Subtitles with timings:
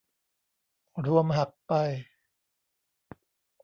[1.05, 1.73] รวมหักไป